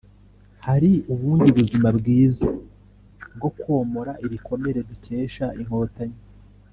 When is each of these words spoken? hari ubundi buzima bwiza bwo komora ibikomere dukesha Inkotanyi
hari 0.65 0.91
ubundi 1.13 1.49
buzima 1.57 1.89
bwiza 1.97 2.47
bwo 3.35 3.49
komora 3.61 4.11
ibikomere 4.25 4.79
dukesha 4.89 5.45
Inkotanyi 5.61 6.19